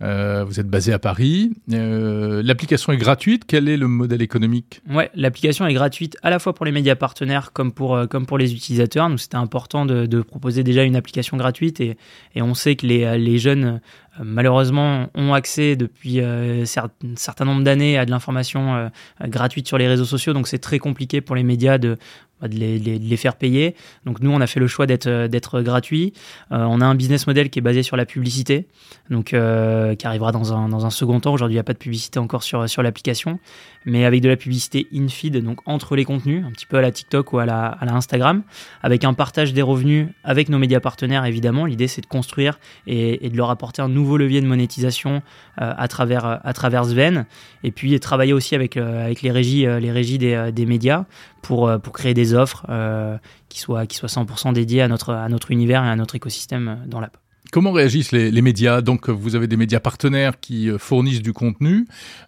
Vous 0.00 0.60
êtes 0.60 0.68
basé 0.68 0.92
à 0.92 0.98
Paris. 0.98 1.52
l'application 1.68 2.92
est 2.92 2.96
gratuite. 2.96 3.44
Quel 3.46 3.68
est 3.68 3.76
le 3.76 3.88
modèle 3.88 4.22
économique 4.22 4.80
Ouais, 4.90 5.10
l'application 5.14 5.66
est 5.66 5.74
gratuite 5.74 6.16
à 6.22 6.30
la 6.30 6.38
fois 6.38 6.54
pour 6.54 6.66
les 6.66 6.72
médias 6.72 6.96
partenaires 6.96 7.52
comme 7.52 7.72
pour, 7.72 7.98
comme 8.10 8.26
pour 8.26 8.38
les 8.38 8.52
utilisateurs. 8.52 9.08
Nous, 9.08 9.18
c'était 9.18 9.36
important 9.36 9.86
de, 9.86 10.06
de, 10.06 10.20
proposer 10.22 10.62
déjà 10.62 10.82
une 10.82 10.96
application 10.96 11.36
gratuite 11.36 11.80
et, 11.80 11.96
et 12.34 12.42
on 12.42 12.54
sait 12.54 12.76
que 12.76 12.86
les, 12.86 13.18
les 13.18 13.38
jeunes 13.38 13.80
malheureusement 14.22 15.08
ont 15.14 15.34
accès 15.34 15.76
depuis 15.76 16.20
un 16.20 16.64
certain 16.64 17.44
nombre 17.44 17.62
d'années 17.62 17.98
à 17.98 18.06
de 18.06 18.10
l'information 18.10 18.90
gratuite 19.22 19.68
sur 19.68 19.78
les 19.78 19.88
réseaux 19.88 20.04
sociaux. 20.04 20.32
Donc 20.32 20.48
c'est 20.48 20.58
très 20.58 20.78
compliqué 20.78 21.20
pour 21.20 21.36
les 21.36 21.42
médias 21.42 21.78
de 21.78 21.96
de 22.42 22.54
les, 22.54 22.78
les, 22.78 23.16
faire 23.16 23.36
payer. 23.36 23.74
Donc 24.04 24.20
nous, 24.20 24.30
on 24.30 24.40
a 24.40 24.46
fait 24.46 24.60
le 24.60 24.66
choix 24.66 24.86
d'être 24.86 25.06
euh, 25.06 25.26
d'être 25.26 25.62
gratuit. 25.62 26.12
Euh, 26.52 26.64
on 26.68 26.80
a 26.80 26.86
un 26.86 26.94
business 26.94 27.26
model 27.26 27.48
qui 27.48 27.58
est 27.58 27.62
basé 27.62 27.82
sur 27.82 27.96
la 27.96 28.04
publicité, 28.04 28.66
donc 29.10 29.32
euh, 29.32 29.94
qui 29.94 30.06
arrivera 30.06 30.32
dans 30.32 30.52
un, 30.52 30.68
dans 30.68 30.84
un 30.84 30.90
second 30.90 31.18
temps. 31.18 31.32
Aujourd'hui, 31.32 31.54
il 31.54 31.56
n'y 31.56 31.60
a 31.60 31.64
pas 31.64 31.72
de 31.72 31.78
publicité 31.78 32.18
encore 32.18 32.42
sur, 32.42 32.68
sur 32.68 32.82
l'application, 32.82 33.38
mais 33.86 34.04
avec 34.04 34.20
de 34.20 34.28
la 34.28 34.36
publicité 34.36 34.86
in-feed, 34.94 35.42
donc 35.42 35.60
entre 35.64 35.96
les 35.96 36.04
contenus, 36.04 36.44
un 36.44 36.50
petit 36.50 36.66
peu 36.66 36.76
à 36.76 36.82
la 36.82 36.90
TikTok 36.90 37.32
ou 37.32 37.38
à 37.38 37.46
la, 37.46 37.66
à 37.68 37.94
Instagram, 37.94 38.42
avec 38.82 39.04
un 39.04 39.14
partage 39.14 39.54
des 39.54 39.62
revenus 39.62 40.08
avec 40.22 40.50
nos 40.50 40.58
médias 40.58 40.80
partenaires, 40.80 41.24
évidemment. 41.24 41.64
L'idée, 41.64 41.88
c'est 41.88 42.02
de 42.02 42.06
construire 42.06 42.58
et, 42.86 43.24
et, 43.24 43.30
de 43.30 43.36
leur 43.36 43.48
apporter 43.50 43.80
un 43.80 43.88
nouveau 43.88 44.18
levier 44.18 44.42
de 44.42 44.46
monétisation 44.46 45.22
à, 45.56 45.88
travers, 45.88 46.40
à 46.44 46.52
travers 46.52 46.84
Sven, 46.84 47.24
et 47.64 47.70
puis 47.70 47.98
travailler 47.98 48.34
aussi 48.34 48.54
avec, 48.54 48.76
avec 48.76 49.22
les 49.22 49.30
régies, 49.30 49.66
les 49.66 49.90
régies 49.90 50.18
des, 50.18 50.50
des 50.52 50.66
médias 50.66 51.06
pour, 51.46 51.70
pour 51.80 51.92
créer 51.92 52.12
des 52.12 52.34
offres 52.34 52.66
euh, 52.68 53.16
qui, 53.48 53.60
soient, 53.60 53.86
qui 53.86 53.96
soient 53.96 54.08
100% 54.08 54.52
dédiées 54.52 54.82
à 54.82 54.88
notre, 54.88 55.12
à 55.12 55.28
notre 55.28 55.52
univers 55.52 55.84
et 55.84 55.88
à 55.88 55.94
notre 55.94 56.16
écosystème 56.16 56.82
dans 56.86 56.98
l'app. 56.98 57.16
Comment 57.52 57.72
réagissent 57.72 58.12
les, 58.12 58.30
les, 58.30 58.42
médias? 58.42 58.80
Donc, 58.80 59.08
vous 59.08 59.34
avez 59.34 59.46
des 59.46 59.56
médias 59.56 59.80
partenaires 59.80 60.40
qui 60.40 60.70
euh, 60.70 60.78
fournissent 60.78 61.22
du 61.22 61.32
contenu. 61.32 61.86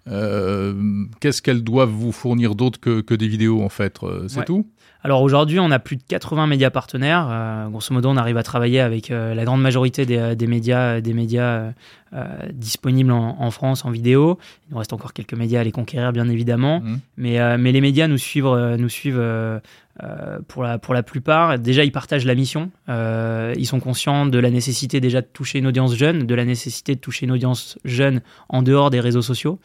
Euh, 0.08 0.74
qu'est-ce 1.20 1.42
qu'elles 1.42 1.62
doivent 1.62 1.90
vous 1.90 2.12
fournir 2.12 2.54
d'autre 2.54 2.80
que, 2.80 3.00
que, 3.00 3.14
des 3.14 3.28
vidéos, 3.28 3.62
en 3.62 3.68
fait? 3.68 3.98
C'est 4.28 4.44
tout? 4.44 4.66
Alors 5.04 5.22
aujourd'hui, 5.22 5.60
on 5.60 5.70
a 5.70 5.78
plus 5.78 5.96
de 5.96 6.02
80 6.08 6.48
médias 6.48 6.70
partenaires. 6.70 7.28
Euh, 7.30 7.68
grosso 7.68 7.94
modo, 7.94 8.08
on 8.08 8.16
arrive 8.16 8.36
à 8.36 8.42
travailler 8.42 8.80
avec 8.80 9.10
euh, 9.10 9.32
la 9.32 9.44
grande 9.44 9.62
majorité 9.62 10.06
des, 10.06 10.34
des 10.34 10.46
médias, 10.48 11.00
des 11.00 11.14
médias 11.14 11.72
euh, 12.12 12.24
disponibles 12.52 13.12
en, 13.12 13.36
en, 13.38 13.50
France 13.52 13.84
en 13.84 13.90
vidéo. 13.90 14.38
Il 14.66 14.72
nous 14.72 14.78
reste 14.78 14.92
encore 14.92 15.12
quelques 15.12 15.34
médias 15.34 15.60
à 15.60 15.64
les 15.64 15.70
conquérir, 15.70 16.12
bien 16.12 16.28
évidemment. 16.28 16.80
Mmh. 16.80 16.96
Mais, 17.16 17.58
mais 17.58 17.70
les 17.70 17.80
médias 17.80 18.08
nous 18.08 18.18
suivent, 18.18 18.76
nous 18.78 18.88
suivent 18.88 19.22
euh, 20.04 20.38
pour, 20.46 20.62
la, 20.62 20.78
pour 20.78 20.94
la 20.94 21.02
plupart, 21.02 21.58
déjà, 21.58 21.82
ils 21.84 21.90
partagent 21.90 22.24
la 22.24 22.36
mission. 22.36 22.70
Euh, 22.88 23.52
ils 23.56 23.66
sont 23.66 23.80
conscients 23.80 24.26
de 24.26 24.38
la 24.38 24.50
nécessité 24.50 25.00
déjà 25.00 25.20
de 25.20 25.26
toucher 25.26 25.58
une 25.58 25.66
audience 25.66 25.94
jeune, 25.96 26.24
de 26.24 26.34
la 26.34 26.44
nécessité 26.44 26.94
de 26.94 27.00
toucher 27.00 27.26
une 27.26 27.32
audience 27.32 27.78
jeune 27.84 28.20
en 28.48 28.62
dehors 28.62 28.90
des 28.90 29.00
réseaux 29.00 29.22
sociaux. 29.22 29.58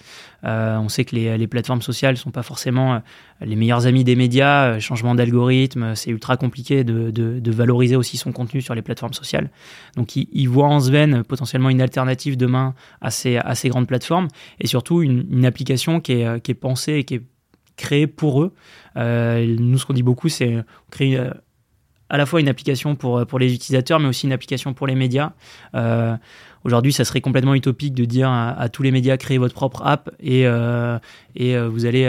Euh, 0.44 0.78
on 0.78 0.90
sait 0.90 1.06
que 1.06 1.16
les, 1.16 1.38
les 1.38 1.48
plateformes 1.48 1.84
sociales 1.84 2.18
sont 2.18 2.32
pas 2.32 2.42
forcément 2.42 3.02
les 3.42 3.56
meilleurs 3.56 3.86
amis 3.86 4.04
des 4.04 4.16
médias. 4.16 4.80
Changement 4.80 5.14
d'algorithme, 5.14 5.94
c'est 5.96 6.10
ultra 6.10 6.36
compliqué 6.36 6.84
de, 6.84 7.12
de, 7.12 7.40
de, 7.40 7.52
valoriser 7.52 7.96
aussi 7.96 8.18
son 8.18 8.32
contenu 8.32 8.62
sur 8.62 8.74
les 8.74 8.82
plateformes 8.82 9.14
sociales. 9.14 9.52
Donc, 9.96 10.16
ils, 10.16 10.28
ils 10.34 10.50
voient 10.50 10.68
en 10.68 10.80
Sven 10.80 11.24
potentiellement 11.24 11.70
une 11.70 11.82
alternative 11.82 12.38
demain 12.38 12.74
à 13.02 13.12
ces, 13.12 13.38
à 13.38 13.54
ces 13.54 13.70
grandes 13.70 13.88
plateformes 13.88 14.28
et 14.60 14.68
surtout 14.68 15.04
une, 15.04 15.26
une 15.30 15.46
application 15.46 16.00
qui 16.00 16.14
est, 16.14 16.42
qui 16.42 16.52
est 16.52 16.56
pensée 16.56 16.94
et 16.94 17.04
qui 17.04 17.16
est 17.16 17.24
créé 17.76 18.08
pour 18.08 18.44
eux. 18.44 18.54
Euh, 18.98 19.56
nous, 19.60 19.78
ce 19.78 19.86
qu'on 19.86 19.94
dit 19.94 20.04
beaucoup, 20.04 20.30
c'est 20.30 20.58
créer 20.92 21.20
à 22.10 22.18
la 22.18 22.26
fois 22.26 22.40
une 22.40 22.50
application 22.50 22.96
pour, 22.96 23.26
pour 23.26 23.40
les 23.40 23.54
utilisateurs, 23.54 24.00
mais 24.00 24.08
aussi 24.08 24.28
une 24.28 24.34
application 24.34 24.74
pour 24.74 24.88
les 24.88 24.96
médias. 24.96 25.32
Aujourd'hui, 26.64 26.94
ça 26.94 27.04
serait 27.04 27.22
complètement 27.22 27.56
utopique 27.56 27.94
de 27.94 28.06
dire 28.06 28.30
à, 28.30 28.70
tous 28.70 28.84
les 28.84 28.92
médias 28.92 29.18
créez 29.18 29.38
votre 29.38 29.56
propre 29.56 29.82
app 29.86 30.10
et, 30.22 30.44
et 31.36 31.60
vous 31.60 31.86
allez 31.86 32.06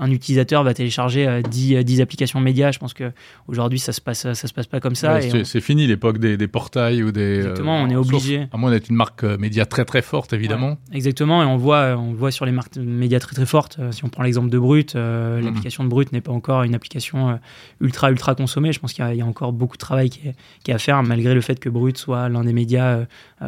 un 0.00 0.10
utilisateur 0.10 0.64
va 0.64 0.74
télécharger 0.74 1.42
10, 1.48 1.76
euh, 1.76 1.82
10 1.82 2.00
euh, 2.00 2.02
applications 2.02 2.40
médias. 2.40 2.72
Je 2.72 2.78
pense 2.78 2.94
que 2.94 3.12
aujourd'hui 3.46 3.78
ça 3.78 3.92
se 3.92 4.00
passe 4.00 4.32
ça 4.32 4.34
se 4.34 4.52
passe 4.52 4.66
pas 4.66 4.80
comme 4.80 4.94
ça. 4.94 5.20
c'est 5.20 5.60
fini 5.60 5.86
l'époque 5.86 6.18
des, 6.18 6.36
des, 6.36 6.48
portails 6.48 7.02
ou 7.02 7.12
des. 7.12 7.36
Exactement, 7.36 7.76
on 7.76 7.88
est 7.88 7.94
euh, 7.94 8.00
obligé. 8.00 8.48
à 8.50 8.56
moins 8.56 8.70
d'être 8.70 8.88
une 8.88 8.96
marque 8.96 9.22
média 9.22 9.66
très 9.66 9.84
très 9.84 10.02
forte 10.02 10.32
évidemment. 10.32 10.78
exactement, 10.92 11.42
et 11.42 11.46
on 11.46 11.58
voit 11.58 11.96
on 11.98 12.14
voit 12.14 12.30
sur 12.30 12.46
les 12.46 12.52
marques 12.52 12.76
médias 12.76 13.20
très 13.20 13.34
très 13.34 13.46
fortes. 13.46 13.78
si 13.90 14.04
on 14.04 14.08
prend 14.08 14.22
l'exemple 14.22 14.48
de 14.48 14.58
Brut, 14.58 14.94
mhm. 14.94 15.40
l'application 15.44 15.84
de 15.84 15.88
Brut 15.88 16.12
n'est 16.12 16.22
pas 16.22 16.32
encore 16.32 16.62
une 16.62 16.74
application 16.74 17.38
ultra 17.80 18.10
ultra 18.10 18.34
consommée. 18.34 18.72
Je 18.72 18.80
pense 18.80 18.94
qu'il 18.94 19.14
y, 19.14 19.20
a 19.20 19.26
encore 19.26 19.52
beaucoup 19.52 19.76
de 19.76 19.80
travail 19.80 20.08
qui 20.08 20.28
est, 20.28 20.34
qui 20.64 20.70
est, 20.70 20.74
à 20.74 20.78
faire 20.78 21.02
malgré 21.02 21.34
le 21.34 21.42
fait 21.42 21.60
que 21.60 21.68
Brut 21.68 21.98
soit 21.98 22.28
l'un 22.30 22.44
des 22.44 22.54
médias 22.54 23.00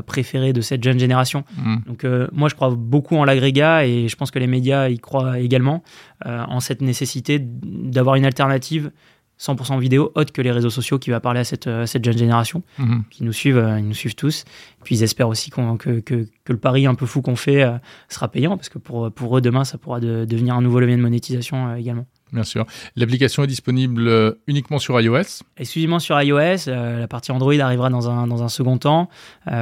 préférés 0.06 0.52
de 0.52 0.60
cette 0.60 0.84
jeune 0.84 0.98
génération. 0.98 1.44
Mhm. 1.56 1.82
Donc 1.86 2.06
moi 2.32 2.50
je 2.50 2.54
crois 2.54 2.70
beaucoup 2.76 3.16
en 3.16 3.24
l'agrégat 3.24 3.86
et 3.86 4.08
je 4.08 4.16
pense 4.16 4.30
que 4.30 4.38
les 4.38 4.46
médias 4.46 4.88
y 4.88 4.98
croient 4.98 5.38
également. 5.38 5.82
Euh, 6.26 6.44
en 6.48 6.60
cette 6.60 6.82
nécessité 6.82 7.38
d'avoir 7.40 8.16
une 8.16 8.24
alternative 8.24 8.90
100% 9.40 9.80
vidéo 9.80 10.12
autre 10.14 10.32
que 10.32 10.40
les 10.42 10.52
réseaux 10.52 10.70
sociaux 10.70 10.98
qui 10.98 11.10
va 11.10 11.18
parler 11.18 11.40
à 11.40 11.44
cette, 11.44 11.66
euh, 11.66 11.86
cette 11.86 12.04
jeune 12.04 12.16
génération 12.16 12.62
mhm. 12.78 13.04
qui 13.10 13.24
nous 13.24 13.32
suivent, 13.32 13.58
euh, 13.58 13.78
ils 13.78 13.86
nous 13.86 13.94
suivent 13.94 14.14
tous. 14.14 14.42
Et 14.42 14.84
puis 14.84 14.96
ils 14.96 15.02
espèrent 15.02 15.28
aussi 15.28 15.50
que, 15.50 16.00
que, 16.00 16.26
le 16.46 16.56
pari 16.58 16.86
un 16.86 16.94
peu 16.94 17.06
fou 17.06 17.22
qu'on 17.22 17.34
fait 17.34 17.64
sera 18.08 18.28
payant 18.28 18.56
parce 18.56 18.68
que 18.68 18.78
pour, 18.78 19.10
pour 19.10 19.36
eux 19.36 19.40
demain 19.40 19.64
ça 19.64 19.78
pourra 19.78 20.00
devenir 20.00 20.54
un 20.54 20.62
nouveau 20.62 20.80
levier 20.80 20.96
de 20.96 21.02
monétisation 21.02 21.74
également. 21.74 22.06
Bien 22.32 22.44
sûr. 22.44 22.66
L'application 22.96 23.44
est 23.44 23.46
disponible 23.46 24.36
uniquement 24.46 24.78
sur 24.78 24.98
iOS? 25.00 25.42
Exclusivement 25.58 25.98
sur 25.98 26.20
iOS. 26.20 26.66
la 26.66 27.06
partie 27.08 27.30
Android 27.30 27.54
arrivera 27.58 27.90
dans 27.90 28.08
un, 28.08 28.26
dans 28.26 28.42
un 28.42 28.48
second 28.48 28.78
temps. 28.78 29.10
pour 29.44 29.52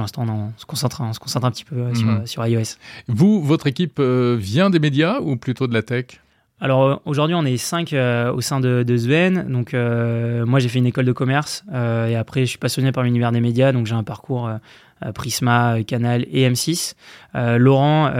l'instant, 0.00 0.26
on, 0.28 0.52
se 0.58 0.66
concentre, 0.66 1.00
on 1.00 1.12
se 1.12 1.20
concentre 1.20 1.46
un 1.46 1.50
petit 1.50 1.64
peu 1.64 1.94
sur, 1.94 2.06
mhm. 2.06 2.26
sur 2.26 2.46
iOS. 2.46 2.76
Vous, 3.08 3.42
votre 3.42 3.66
équipe 3.66 4.00
vient 4.00 4.70
des 4.70 4.80
médias 4.80 5.20
ou 5.20 5.36
plutôt 5.36 5.66
de 5.66 5.74
la 5.74 5.82
tech? 5.82 6.18
Alors 6.62 6.84
euh, 6.84 6.96
aujourd'hui, 7.06 7.34
on 7.34 7.44
est 7.44 7.56
cinq 7.56 7.92
euh, 7.92 8.32
au 8.32 8.40
sein 8.40 8.60
de, 8.60 8.84
de 8.84 8.96
Sven. 8.96 9.46
Donc 9.48 9.74
euh, 9.74 10.46
moi, 10.46 10.60
j'ai 10.60 10.68
fait 10.68 10.78
une 10.78 10.86
école 10.86 11.04
de 11.04 11.12
commerce 11.12 11.64
et 11.74 12.14
après, 12.14 12.42
je 12.42 12.46
suis 12.46 12.58
passionné 12.58 12.92
par 12.92 13.02
l'univers 13.02 13.32
des 13.32 13.40
médias. 13.40 13.72
Donc 13.72 13.86
j'ai 13.86 13.96
un 13.96 14.04
parcours 14.04 14.48
Prisma, 15.14 15.82
Canal 15.86 16.26
et 16.30 16.48
M6. 16.48 16.94
Laurent, 17.34 18.10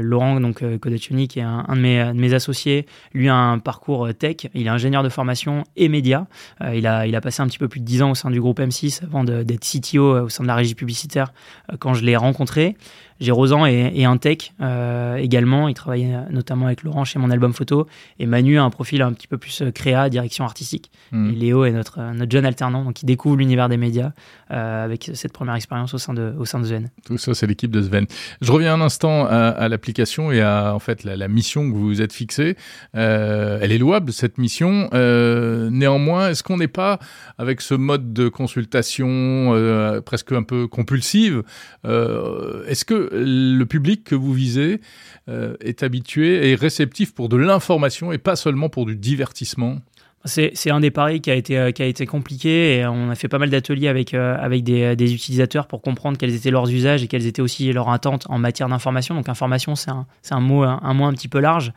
Laurent 0.00 0.40
donc 0.40 0.64
Kodachuni, 0.78 1.28
qui 1.28 1.40
est 1.40 1.42
un, 1.42 1.64
de, 1.68 1.80
mes, 1.80 2.04
de, 2.04 2.18
mes, 2.18 2.32
associés, 2.32 2.86
lui 3.12 3.28
a 3.28 3.34
un 3.34 3.58
parcours 3.58 4.08
tech. 4.18 4.48
Il 4.54 4.66
est 4.66 4.70
ingénieur 4.70 5.02
de 5.02 5.10
formation 5.10 5.64
et 5.76 5.88
média. 5.88 6.26
il 6.72 6.86
a 6.86 7.06
il 7.06 7.14
a 7.14 7.20
passé 7.20 7.42
un 7.42 7.46
petit 7.46 7.58
peu 7.58 7.68
plus 7.68 7.80
de 7.80 7.84
dix 7.84 8.02
ans 8.02 8.10
au 8.10 8.14
sein 8.14 8.30
du 8.30 8.40
groupe 8.40 8.58
M6 8.58 9.04
avant 9.04 9.22
d'être 9.22 9.60
CTO 9.60 10.24
au 10.24 10.28
sein 10.30 10.42
de 10.42 10.48
la 10.48 10.54
régie 10.54 10.74
publicitaire 10.74 11.32
quand 11.78 11.92
je 11.92 12.04
l'ai 12.04 12.16
rencontré. 12.16 12.76
J'ai 13.22 13.30
Rosan 13.30 13.66
et, 13.66 14.04
un 14.04 14.16
tech 14.16 14.52
euh, 14.60 15.14
également. 15.14 15.68
Il 15.68 15.74
travaille 15.74 16.12
notamment 16.30 16.66
avec 16.66 16.82
Laurent 16.82 17.04
chez 17.04 17.20
mon 17.20 17.30
album 17.30 17.52
photo. 17.52 17.86
Et 18.18 18.26
Manu 18.26 18.58
a 18.58 18.64
un 18.64 18.70
profil 18.70 19.00
un 19.00 19.12
petit 19.12 19.28
peu 19.28 19.38
plus 19.38 19.62
euh, 19.62 19.70
créa, 19.70 20.08
direction 20.08 20.44
artistique. 20.44 20.90
Hmm. 21.12 21.30
Et 21.30 21.34
Léo 21.34 21.64
est 21.64 21.70
notre, 21.70 22.00
euh, 22.00 22.12
notre 22.14 22.32
jeune 22.32 22.44
alternant, 22.44 22.84
donc 22.84 23.00
il 23.00 23.06
découvre 23.06 23.36
l'univers 23.36 23.68
des 23.68 23.76
médias 23.76 24.10
avec 24.48 25.10
cette 25.14 25.32
première 25.32 25.54
expérience 25.54 25.91
au 25.94 25.98
sein 25.98 26.14
de, 26.14 26.34
au 26.38 26.44
sein 26.44 26.60
de 26.60 26.66
Sven. 26.66 26.90
Tout 27.04 27.18
ça, 27.18 27.34
c'est 27.34 27.46
l'équipe 27.46 27.70
de 27.70 27.82
Sven. 27.82 28.06
Je 28.40 28.52
reviens 28.52 28.74
un 28.74 28.80
instant 28.80 29.26
à, 29.26 29.68
l'application 29.68 30.32
et 30.32 30.40
à 30.40 30.74
en 30.74 30.78
fait 30.78 31.04
la, 31.04 31.28
mission 31.28 31.70
que 31.70 31.74
vous 31.74 31.86
vous 31.86 32.02
êtes 32.02 32.12
fixée. 32.12 32.56
elle 32.92 33.72
est 33.72 33.78
louable 33.78 34.12
cette 34.12 34.38
mission. 34.38 34.88
néanmoins, 34.92 36.30
est-ce 36.30 36.42
qu'on 36.42 36.56
n'est 36.56 36.68
pas 36.68 36.98
avec 37.38 37.60
ce 37.60 37.74
mode 37.74 38.12
de 38.12 38.28
consultation 38.28 40.00
presque 40.04 40.32
un 40.32 40.42
peu 40.42 40.66
compulsive 40.66 41.42
Est-ce 41.84 42.84
que 42.84 43.10
le 43.12 43.64
public 43.64 44.04
que 44.04 44.14
vous 44.14 44.32
visez 44.32 44.80
euh, 45.28 45.56
est 45.60 45.82
habitué 45.82 46.50
et 46.50 46.54
réceptif 46.54 47.14
pour 47.14 47.28
de 47.28 47.36
l'information 47.36 48.12
et 48.12 48.18
pas 48.18 48.36
seulement 48.36 48.68
pour 48.68 48.86
du 48.86 48.96
divertissement? 48.96 49.78
C'est 50.24 50.70
un 50.70 50.78
des 50.78 50.92
paris 50.92 51.20
qui 51.20 51.30
a 51.30 51.34
été 51.34 51.58
euh, 51.58 51.72
qui 51.72 51.82
a 51.82 51.86
été 51.86 52.06
compliqué 52.06 52.76
et 52.76 52.86
on 52.86 53.10
a 53.10 53.14
fait 53.16 53.28
pas 53.28 53.38
mal 53.38 53.50
d'ateliers 53.50 53.88
avec 53.88 54.14
euh, 54.14 54.36
avec 54.38 54.62
des, 54.62 54.94
des, 54.94 55.14
utilisateurs 55.14 55.66
pour 55.66 55.82
comprendre 55.82 56.16
quels 56.16 56.32
étaient 56.34 56.52
leurs 56.52 56.70
usages 56.70 57.02
et 57.02 57.08
quelles 57.08 57.26
étaient 57.26 57.42
aussi 57.42 57.72
leurs 57.72 57.88
attentes 57.90 58.26
en 58.28 58.38
matière 58.38 58.68
d'information. 58.68 59.16
Donc 59.16 59.28
information 59.28 59.74
c'est 59.74 59.90
un 59.90 60.40
mot 60.40 60.62
un, 60.62 60.94
mot 60.94 61.06
un 61.06 61.12
petit 61.12 61.28
peu 61.28 61.40
large 61.40 61.72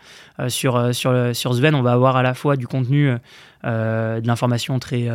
sur 0.48 0.94
sur 0.94 1.36
sur 1.36 1.56
Sven 1.56 1.74
on 1.74 1.82
va 1.82 1.94
avoir 1.94 2.18
à 2.18 2.24
la 2.24 2.36
fois 2.36 2.56
du 2.56 2.68
contenu 2.68 3.12
de 3.64 4.28
l'information 4.28 4.78
très 4.78 5.08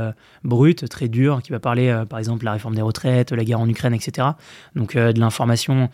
brute, 0.43 0.89
très 0.89 1.07
dure, 1.07 1.41
qui 1.41 1.53
va 1.53 1.61
parler 1.61 2.03
par 2.09 2.19
exemple 2.19 2.41
de 2.41 2.47
la 2.47 2.53
réforme 2.53 2.75
des 2.75 2.83
retraites, 2.83 3.31
la 3.31 3.45
guerre 3.45 3.61
en 3.61 3.69
Ukraine, 3.69 3.95
etc. 3.95 4.29
Donc 4.75 4.97
de 4.97 5.21
l'information 5.21 5.89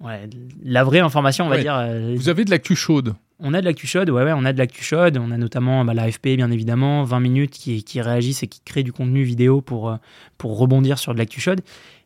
Ouais, 0.00 0.30
la 0.62 0.84
vraie 0.84 1.00
information, 1.00 1.46
on 1.46 1.48
va 1.48 1.58
dire. 1.58 1.84
Vous 2.14 2.28
avez 2.28 2.44
de 2.44 2.50
l'actu 2.50 2.76
chaude 2.76 3.14
on 3.40 3.54
a 3.54 3.60
de 3.60 3.66
l'actu 3.66 3.86
chaude, 3.86 4.10
ouais, 4.10 4.32
on 4.34 4.44
a 4.44 4.52
de 4.52 4.58
l'actu. 4.58 4.94
On 4.94 5.30
a 5.30 5.36
notamment 5.36 5.84
bah, 5.84 5.94
l'AFP, 5.94 6.36
bien 6.36 6.50
évidemment, 6.50 7.04
20 7.04 7.20
minutes 7.20 7.50
qui, 7.52 8.00
réagissent 8.00 8.42
et 8.42 8.46
qui 8.46 8.60
créent 8.60 8.82
du 8.82 8.92
contenu 8.92 9.22
vidéo 9.22 9.60
pour, 9.60 9.96
pour 10.38 10.58
rebondir 10.58 10.98
sur 10.98 11.12
de 11.12 11.18
l'actu 11.18 11.40
chaude. 11.40 11.60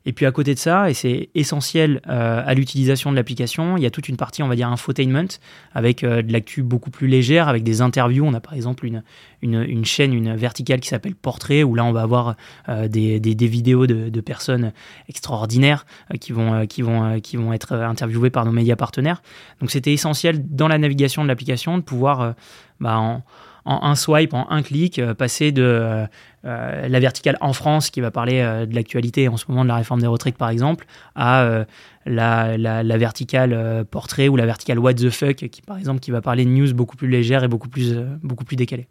Et 0.05 0.13
puis 0.13 0.27
à 0.27 0.33
côté 0.33 0.55
de 0.55 0.59
ça, 0.59 0.91
et 0.91 0.95
c'est 0.95 1.31
essentiel 1.35 2.01
euh, 2.09 2.43
à 2.45 2.55
l'utilisation 2.55 3.11
de 3.11 3.17
l'application, 3.17 3.77
il 3.77 3.83
y 3.83 3.87
a 3.87 3.91
toute 3.91 4.09
une 4.09 4.17
partie, 4.17 4.43
on 4.43 4.49
va 4.49 4.57
dire, 4.57 4.69
infotainment, 4.69 5.29
avec 5.75 6.03
euh, 6.03 6.23
de 6.23 6.33
l'actu 6.33 6.63
beaucoup 6.63 6.91
plus 6.91 7.07
légère, 7.07 7.49
avec 7.49 7.63
des 7.63 7.81
interviews. 7.83 8.25
On 8.25 8.35
a 8.35 8.41
par 8.41 8.55
exemple 8.55 8.85
une, 8.85 9.03
une, 9.43 9.85
chaîne, 9.85 10.13
une 10.13 10.35
verticale 10.35 10.81
qui 10.81 10.89
s'appelle 10.89 11.15
Portrait, 11.15 11.63
où 11.63 11.75
là 11.75 11.85
on 11.85 11.93
va 11.93 12.03
avoir 12.03 12.37
euh, 12.69 12.89
des, 12.89 13.21
des, 13.21 13.47
vidéos 13.47 13.87
de, 13.87 14.21
personnes 14.21 14.73
extraordinaires 15.09 15.85
qui, 16.21 16.33
vont, 16.33 16.67
qui, 16.67 16.83
vont, 16.83 17.19
qui 17.21 17.37
vont 17.37 17.53
être 17.53 17.75
interviewées 17.75 18.31
par 18.31 18.45
nos 18.45 18.53
médias 18.53 18.77
partenaires. 18.77 19.23
Donc 19.61 19.71
c'était 19.71 19.93
essentiel 19.93 20.45
dans 20.49 20.69
la 20.69 20.79
navigation 20.79 21.23
de 21.23 21.29
l'application 21.29 21.77
de 21.77 21.83
pouvoir, 21.83 22.35
bah, 22.81 23.23
en 23.65 23.83
un 23.83 23.95
swipe, 23.95 24.35
en 24.35 24.47
un 24.51 24.63
clic, 24.63 24.99
euh, 24.99 25.15
passer 25.15 25.53
de 25.53 25.63
euh, 25.63 26.07
euh, 26.45 26.89
la 26.89 27.01
verticale 27.01 27.37
en 27.41 27.53
France 27.53 27.91
qui 27.91 28.01
va 28.01 28.11
parler 28.11 28.43
de 28.67 28.75
l'actualité 28.75 29.29
en 29.29 29.37
ce 29.37 29.45
moment 29.49 29.63
de 29.63 29.69
la 29.69 29.77
réforme 29.77 30.01
des 30.01 30.07
retraites 30.07 30.37
par 30.37 30.51
exemple, 30.51 30.87
à 31.15 31.65
la, 32.05 32.59
la, 32.59 32.99
verticale 32.99 33.85
portrait 33.91 34.29
ou 34.29 34.37
la 34.37 34.47
verticale 34.47 34.79
what 34.81 34.95
the 34.95 35.11
fuck 35.11 35.37
qui 35.37 35.63
par 35.63 35.79
exemple 35.79 36.01
qui 36.01 36.11
va 36.11 36.21
parler 36.21 36.45
de 36.45 36.51
news 36.51 36.75
beaucoup 36.75 36.97
plus 36.97 37.09
légère 37.09 37.45
et 37.45 37.49
beaucoup 37.49 37.69
plus, 37.69 37.97
beaucoup 38.23 38.45
plus 38.45 38.57
décalée. 38.57 38.89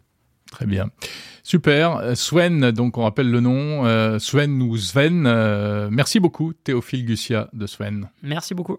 Très 0.50 0.66
bien. 0.66 0.88
Super. 1.42 2.16
Sven, 2.16 2.70
donc 2.70 2.96
on 2.96 3.02
rappelle 3.02 3.30
le 3.30 3.40
nom, 3.40 4.18
Sven 4.18 4.62
ou 4.62 4.78
Sven. 4.78 5.88
merci 5.90 6.20
beaucoup, 6.20 6.54
Théophile 6.54 7.04
Gussia 7.04 7.48
de 7.52 7.66
Sven. 7.66 8.08
Merci 8.22 8.54
beaucoup. 8.54 8.78